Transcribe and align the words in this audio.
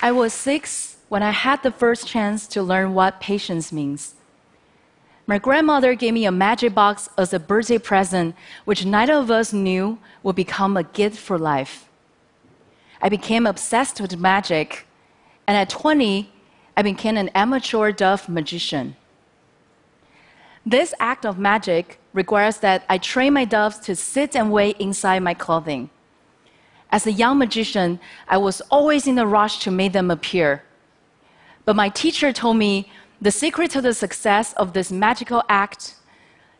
I 0.00 0.12
was 0.12 0.32
six 0.32 0.96
when 1.08 1.24
I 1.24 1.32
had 1.32 1.62
the 1.62 1.72
first 1.72 2.06
chance 2.06 2.46
to 2.48 2.62
learn 2.62 2.94
what 2.94 3.20
patience 3.20 3.72
means. 3.72 4.14
My 5.26 5.38
grandmother 5.38 5.94
gave 5.94 6.14
me 6.14 6.24
a 6.24 6.30
magic 6.30 6.72
box 6.72 7.08
as 7.18 7.34
a 7.34 7.40
birthday 7.40 7.78
present, 7.78 8.36
which 8.64 8.84
neither 8.84 9.14
of 9.14 9.30
us 9.30 9.52
knew 9.52 9.98
would 10.22 10.36
become 10.36 10.76
a 10.76 10.84
gift 10.84 11.18
for 11.18 11.36
life. 11.36 11.88
I 13.02 13.08
became 13.08 13.44
obsessed 13.44 14.00
with 14.00 14.16
magic, 14.16 14.86
and 15.46 15.56
at 15.56 15.68
20, 15.68 16.32
I 16.76 16.82
became 16.82 17.16
an 17.16 17.28
amateur 17.30 17.90
dove 17.90 18.28
magician. 18.28 18.94
This 20.64 20.94
act 21.00 21.26
of 21.26 21.38
magic 21.38 21.98
requires 22.12 22.58
that 22.58 22.84
I 22.88 22.98
train 22.98 23.32
my 23.32 23.44
doves 23.44 23.80
to 23.80 23.96
sit 23.96 24.36
and 24.36 24.52
wait 24.52 24.76
inside 24.78 25.20
my 25.20 25.34
clothing. 25.34 25.90
As 26.90 27.06
a 27.06 27.12
young 27.12 27.38
magician, 27.38 28.00
I 28.28 28.38
was 28.38 28.60
always 28.70 29.06
in 29.06 29.18
a 29.18 29.26
rush 29.26 29.58
to 29.60 29.70
make 29.70 29.92
them 29.92 30.10
appear. 30.10 30.62
But 31.64 31.76
my 31.76 31.90
teacher 31.90 32.32
told 32.32 32.56
me 32.56 32.90
the 33.20 33.30
secret 33.30 33.70
to 33.72 33.80
the 33.82 33.92
success 33.92 34.54
of 34.54 34.72
this 34.72 34.90
magical 34.90 35.42
act 35.48 35.94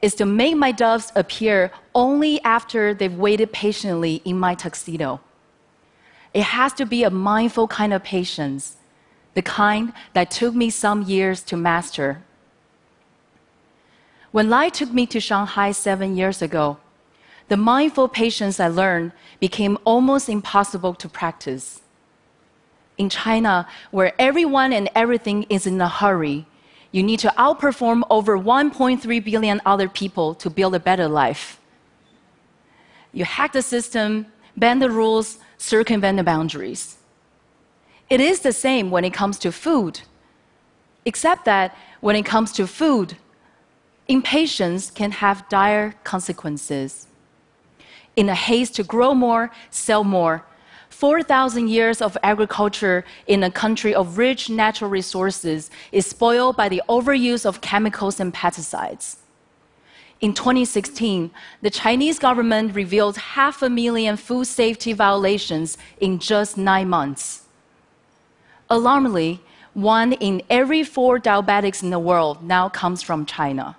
is 0.00 0.14
to 0.14 0.26
make 0.26 0.56
my 0.56 0.72
doves 0.72 1.12
appear 1.14 1.72
only 1.94 2.42
after 2.42 2.94
they've 2.94 3.14
waited 3.14 3.52
patiently 3.52 4.22
in 4.24 4.38
my 4.38 4.54
tuxedo. 4.54 5.20
It 6.32 6.42
has 6.42 6.72
to 6.74 6.86
be 6.86 7.04
a 7.04 7.10
mindful 7.10 7.68
kind 7.68 7.92
of 7.92 8.02
patience, 8.02 8.76
the 9.34 9.42
kind 9.42 9.92
that 10.12 10.30
took 10.30 10.54
me 10.54 10.70
some 10.70 11.02
years 11.02 11.42
to 11.44 11.56
master. 11.56 12.22
When 14.30 14.50
Lai 14.50 14.68
took 14.68 14.92
me 14.92 15.06
to 15.06 15.20
Shanghai 15.20 15.72
seven 15.72 16.16
years 16.16 16.42
ago, 16.42 16.78
the 17.48 17.56
mindful 17.56 18.08
patience 18.08 18.58
I 18.58 18.68
learned 18.68 19.12
became 19.40 19.78
almost 19.84 20.28
impossible 20.28 20.94
to 20.94 21.08
practice. 21.08 21.82
In 22.96 23.08
China, 23.10 23.66
where 23.90 24.12
everyone 24.18 24.72
and 24.72 24.88
everything 24.94 25.44
is 25.50 25.66
in 25.66 25.80
a 25.80 25.88
hurry, 25.88 26.46
you 26.90 27.02
need 27.02 27.18
to 27.20 27.34
outperform 27.36 28.02
over 28.08 28.38
1.3 28.38 29.24
billion 29.24 29.60
other 29.66 29.88
people 29.88 30.34
to 30.36 30.48
build 30.48 30.74
a 30.74 30.80
better 30.80 31.08
life. 31.08 31.60
You 33.12 33.24
hack 33.24 33.52
the 33.52 33.62
system, 33.62 34.26
bend 34.56 34.80
the 34.80 34.90
rules, 34.90 35.38
circumvent 35.58 36.18
the 36.18 36.24
boundaries. 36.24 36.98
It 38.08 38.20
is 38.20 38.40
the 38.40 38.52
same 38.52 38.90
when 38.90 39.04
it 39.04 39.12
comes 39.12 39.38
to 39.40 39.50
food, 39.50 40.02
except 41.04 41.44
that 41.46 41.76
when 42.00 42.16
it 42.16 42.24
comes 42.24 42.52
to 42.52 42.66
food, 42.66 43.16
impatience 44.08 44.90
can 44.90 45.10
have 45.10 45.48
dire 45.48 45.94
consequences. 46.04 47.08
In 48.16 48.28
a 48.28 48.34
haste 48.34 48.76
to 48.76 48.84
grow 48.84 49.14
more, 49.14 49.50
sell 49.70 50.04
more, 50.04 50.44
4,000 50.88 51.68
years 51.68 52.00
of 52.00 52.16
agriculture 52.22 53.04
in 53.26 53.42
a 53.42 53.50
country 53.50 53.92
of 53.92 54.16
rich 54.16 54.48
natural 54.48 54.88
resources 54.88 55.68
is 55.90 56.06
spoiled 56.06 56.56
by 56.56 56.68
the 56.68 56.82
overuse 56.88 57.44
of 57.44 57.60
chemicals 57.60 58.20
and 58.20 58.32
pesticides. 58.32 59.16
In 60.20 60.32
2016, 60.32 61.32
the 61.62 61.70
Chinese 61.70 62.20
government 62.20 62.76
revealed 62.76 63.16
half 63.16 63.60
a 63.60 63.68
million 63.68 64.16
food 64.16 64.46
safety 64.46 64.92
violations 64.92 65.76
in 66.00 66.20
just 66.20 66.56
nine 66.56 66.88
months. 66.88 67.42
Alarmingly, 68.70 69.40
one 69.74 70.12
in 70.12 70.40
every 70.48 70.84
four 70.84 71.18
diabetics 71.18 71.82
in 71.82 71.90
the 71.90 71.98
world 71.98 72.42
now 72.44 72.68
comes 72.68 73.02
from 73.02 73.26
China. 73.26 73.76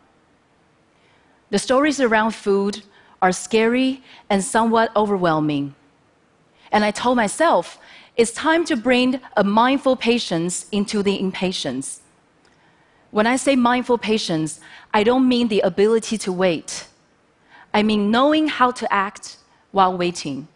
The 1.50 1.60
stories 1.60 2.02
around 2.02 2.36
food 2.36 2.84
are 3.26 3.32
scary 3.32 4.04
and 4.30 4.44
somewhat 4.44 4.96
overwhelming. 4.96 5.74
And 6.72 6.86
I 6.86 6.92
told 6.92 7.18
myself, 7.18 7.80
it's 8.16 8.32
time 8.32 8.64
to 8.66 8.76
bring 8.76 9.20
a 9.36 9.44
mindful 9.44 9.96
patience 9.96 10.68
into 10.72 11.02
the 11.02 11.20
impatience. 11.20 12.02
When 13.10 13.26
I 13.26 13.36
say 13.38 13.56
mindful 13.56 13.98
patience, 13.98 14.60
I 14.94 15.02
don't 15.04 15.28
mean 15.28 15.48
the 15.48 15.62
ability 15.62 16.20
to 16.20 16.32
wait. 16.32 16.88
I 17.74 17.82
mean 17.82 18.12
knowing 18.12 18.48
how 18.48 18.70
to 18.80 18.86
act 18.94 19.38
while 19.72 19.98
waiting. 19.98 20.48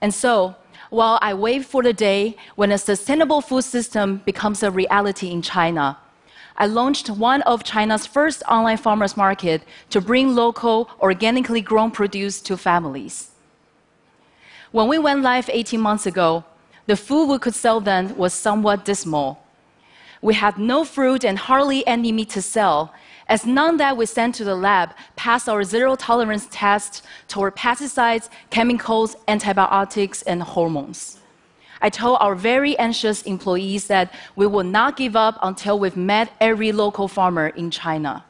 And 0.00 0.14
so, 0.14 0.56
while 0.88 1.18
I 1.20 1.34
wait 1.34 1.66
for 1.66 1.82
the 1.82 1.92
day 1.92 2.36
when 2.56 2.72
a 2.72 2.78
sustainable 2.78 3.42
food 3.42 3.64
system 3.64 4.22
becomes 4.24 4.62
a 4.62 4.70
reality 4.70 5.30
in 5.30 5.42
China, 5.42 5.98
I 6.62 6.66
launched 6.66 7.10
one 7.10 7.42
of 7.42 7.64
China's 7.64 8.06
first 8.06 8.44
online 8.48 8.76
farmers 8.76 9.16
market 9.16 9.62
to 9.90 10.00
bring 10.00 10.36
local, 10.36 10.88
organically 11.00 11.60
grown 11.60 11.90
produce 11.90 12.40
to 12.42 12.56
families. 12.56 13.32
When 14.70 14.86
we 14.86 14.96
went 14.96 15.22
live 15.22 15.50
18 15.52 15.80
months 15.80 16.06
ago, 16.06 16.44
the 16.86 16.94
food 16.94 17.24
we 17.24 17.40
could 17.40 17.56
sell 17.56 17.80
then 17.80 18.16
was 18.16 18.32
somewhat 18.32 18.84
dismal. 18.84 19.42
We 20.20 20.34
had 20.34 20.56
no 20.56 20.84
fruit 20.84 21.24
and 21.24 21.36
hardly 21.36 21.84
any 21.84 22.12
meat 22.12 22.30
to 22.30 22.42
sell, 22.42 22.94
as 23.26 23.44
none 23.44 23.78
that 23.78 23.96
we 23.96 24.06
sent 24.06 24.36
to 24.36 24.44
the 24.44 24.54
lab 24.54 24.94
passed 25.16 25.48
our 25.48 25.64
zero 25.64 25.96
tolerance 25.96 26.46
test 26.48 27.04
toward 27.26 27.56
pesticides, 27.56 28.28
chemicals, 28.50 29.16
antibiotics, 29.26 30.22
and 30.22 30.40
hormones. 30.44 31.18
I 31.82 31.90
told 31.90 32.18
our 32.20 32.36
very 32.36 32.78
anxious 32.78 33.22
employees 33.22 33.88
that 33.88 34.14
we 34.36 34.46
will 34.46 34.62
not 34.62 34.96
give 34.96 35.16
up 35.16 35.36
until 35.42 35.80
we've 35.80 35.96
met 35.96 36.32
every 36.40 36.70
local 36.70 37.08
farmer 37.08 37.48
in 37.48 37.72
China. 37.72 38.24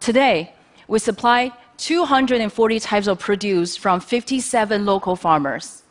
Today, 0.00 0.52
we 0.88 0.98
supply 0.98 1.52
240 1.76 2.80
types 2.80 3.06
of 3.06 3.20
produce 3.20 3.76
from 3.76 4.00
57 4.00 4.84
local 4.84 5.14
farmers. 5.14 5.84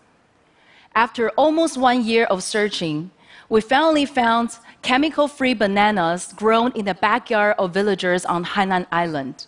After 0.94 1.29
almost 1.31 1.78
one 1.78 2.03
year 2.03 2.25
of 2.25 2.44
searching, 2.44 3.12
we 3.47 3.62
finally 3.62 4.06
found 4.06 4.57
chemical 4.81 5.29
free 5.29 5.53
bananas 5.53 6.34
grown 6.35 6.73
in 6.73 6.85
the 6.85 6.94
backyard 6.94 7.56
of 7.57 7.73
villagers 7.73 8.25
on 8.25 8.44
Hainan 8.44 8.85
Island. 8.91 9.47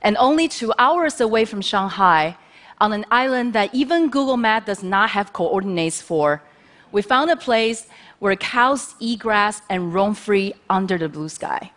And 0.00 0.16
only 0.16 0.46
two 0.46 0.72
hours 0.78 1.20
away 1.20 1.44
from 1.44 1.60
Shanghai, 1.60 2.36
on 2.82 2.92
an 2.92 3.06
island 3.12 3.52
that 3.52 3.72
even 3.72 4.10
Google 4.10 4.36
Maps 4.36 4.66
does 4.66 4.82
not 4.82 5.10
have 5.10 5.32
coordinates 5.32 6.02
for, 6.02 6.42
we 6.90 7.00
found 7.00 7.30
a 7.30 7.36
place 7.36 7.86
where 8.18 8.34
cows 8.34 8.96
eat 8.98 9.20
grass 9.20 9.62
and 9.70 9.94
roam 9.94 10.14
free 10.14 10.52
under 10.68 10.98
the 10.98 11.08
blue 11.08 11.28
sky. 11.28 11.70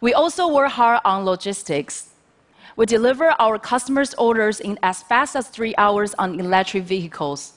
We 0.00 0.12
also 0.12 0.52
work 0.52 0.72
hard 0.72 1.00
on 1.04 1.24
logistics. 1.24 2.10
We 2.74 2.86
deliver 2.86 3.34
our 3.38 3.56
customers' 3.58 4.14
orders 4.14 4.58
in 4.58 4.80
as 4.82 5.04
fast 5.04 5.36
as 5.36 5.46
three 5.48 5.74
hours 5.78 6.12
on 6.18 6.40
electric 6.40 6.82
vehicles. 6.82 7.52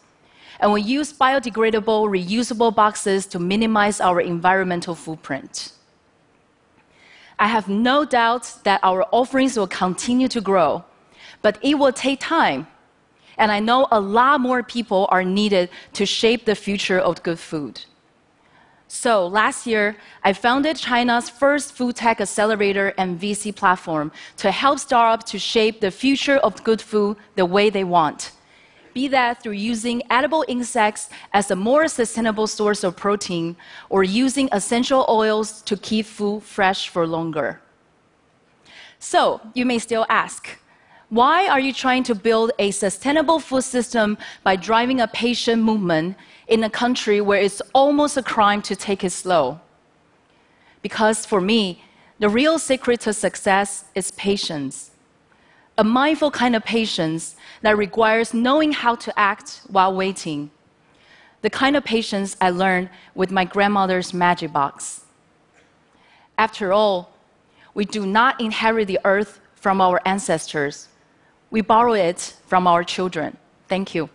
And 0.60 0.72
we 0.72 0.82
use 0.84 1.12
biodegradable, 1.12 2.08
reusable 2.08 2.74
boxes 2.74 3.26
to 3.28 3.40
minimize 3.40 4.00
our 4.00 4.22
environmental 4.22 4.94
footprint. 4.94 5.72
I 7.40 7.48
have 7.48 7.68
no 7.68 8.06
doubt 8.06 8.60
that 8.64 8.80
our 8.84 9.08
offerings 9.12 9.58
will 9.58 9.68
continue 9.68 10.28
to 10.28 10.40
grow, 10.40 10.84
but 11.42 11.58
it 11.62 11.76
will 11.78 11.92
take 11.92 12.20
time. 12.20 12.68
And 13.38 13.52
I 13.52 13.60
know 13.60 13.88
a 13.92 14.00
lot 14.00 14.42
more 14.42 14.64
people 14.64 15.08
are 15.10 15.24
needed 15.24 15.70
to 15.94 16.06
shape 16.06 16.46
the 16.46 16.56
future 16.56 17.00
of 17.00 17.24
good 17.24 17.40
food. 17.40 17.82
So 18.92 19.28
last 19.28 19.68
year, 19.68 19.98
I 20.24 20.34
founded 20.34 20.76
China's 20.76 21.30
first 21.30 21.74
food 21.74 21.96
tech 21.96 22.20
accelerator 22.20 22.92
and 22.98 23.22
VC 23.22 23.56
platform 23.56 24.12
to 24.38 24.50
help 24.50 24.80
startups 24.80 25.32
to 25.32 25.38
shape 25.40 25.80
the 25.80 25.92
future 25.92 26.38
of 26.38 26.64
good 26.64 26.82
food 26.82 27.16
the 27.36 27.46
way 27.46 27.70
they 27.70 27.84
want. 27.84 28.32
Be 28.94 29.08
that 29.10 29.44
through 29.44 29.54
using 29.54 30.02
edible 30.10 30.44
insects 30.48 31.10
as 31.32 31.52
a 31.52 31.56
more 31.56 31.88
sustainable 31.88 32.48
source 32.48 32.84
of 32.84 32.98
protein 32.98 33.56
or 33.90 34.04
using 34.04 34.50
essential 34.52 35.06
oils 35.08 35.62
to 35.62 35.78
keep 35.78 36.08
food 36.08 36.42
fresh 36.42 36.90
for 36.90 37.06
longer. 37.06 37.62
So, 38.98 39.40
you 39.54 39.66
may 39.66 39.78
still 39.78 40.08
ask, 40.10 40.58
why 41.10 41.48
are 41.48 41.60
you 41.60 41.74
trying 41.74 42.04
to 42.04 42.14
build 42.14 42.52
a 42.60 42.70
sustainable 42.70 43.40
food 43.40 43.64
system 43.64 44.16
by 44.44 44.56
driving 44.56 45.02
a 45.02 45.08
patient 45.08 45.64
movement 45.64 46.16
in 46.48 46.64
a 46.64 46.70
country 46.70 47.20
where 47.20 47.42
it's 47.42 47.62
almost 47.74 48.16
a 48.16 48.22
crime 48.22 48.62
to 48.62 48.76
take 48.76 49.04
it 49.04 49.10
slow? 49.10 49.60
Because 50.84 51.26
for 51.26 51.42
me, 51.42 51.84
the 52.20 52.30
real 52.30 52.60
secret 52.60 53.00
to 53.02 53.14
success 53.14 53.86
is 53.96 54.12
patience. 54.12 54.92
A 55.80 55.84
mindful 55.84 56.30
kind 56.30 56.56
of 56.56 56.64
patience 56.64 57.36
that 57.64 57.76
requires 57.76 58.34
knowing 58.34 58.72
how 58.72 58.94
to 58.96 59.18
act 59.18 59.62
while 59.68 59.96
waiting. 59.96 60.52
The 61.42 61.50
kind 61.50 61.76
of 61.76 61.84
patience 61.84 62.38
I 62.40 62.52
learned 62.52 62.90
with 63.16 63.32
my 63.32 63.46
grandmother's 63.46 64.14
magic 64.14 64.54
box. 64.54 65.06
After 66.38 66.72
all, 66.72 67.14
we 67.74 67.86
do 67.86 68.06
not 68.06 68.40
inherit 68.40 68.88
the 68.88 69.00
earth 69.06 69.40
from 69.56 69.82
our 69.82 70.02
ancestors 70.06 70.90
we 71.52 71.62
borrow 71.62 71.94
it 71.94 72.36
from 72.48 72.68
our 72.68 72.84
children. 72.84 73.38
Thank 73.68 73.96
you. 73.96 74.10